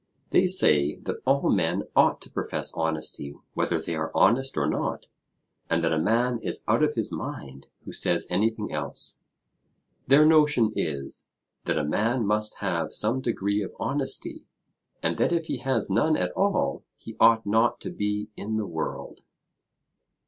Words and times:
They 0.31 0.47
say 0.47 0.95
that 0.95 1.21
all 1.27 1.51
men 1.51 1.83
ought 1.95 2.21
to 2.21 2.31
profess 2.31 2.73
honesty 2.73 3.35
whether 3.53 3.79
they 3.79 3.93
are 3.95 4.09
honest 4.15 4.57
or 4.57 4.67
not, 4.67 5.05
and 5.69 5.83
that 5.83 5.93
a 5.93 5.99
man 6.01 6.39
is 6.39 6.63
out 6.67 6.81
of 6.81 6.95
his 6.95 7.11
mind 7.11 7.67
who 7.85 7.91
says 7.91 8.25
anything 8.31 8.73
else. 8.73 9.19
Their 10.07 10.25
notion 10.25 10.73
is, 10.75 11.27
that 11.65 11.77
a 11.77 11.83
man 11.83 12.25
must 12.25 12.55
have 12.55 12.93
some 12.93 13.21
degree 13.21 13.61
of 13.61 13.75
honesty; 13.79 14.47
and 15.03 15.19
that 15.19 15.31
if 15.31 15.45
he 15.45 15.57
has 15.57 15.91
none 15.91 16.17
at 16.17 16.31
all 16.31 16.83
he 16.97 17.15
ought 17.19 17.45
not 17.45 17.79
to 17.81 17.91
be 17.91 18.29
in 18.35 18.55
the 18.55 18.65
world. 18.65 19.21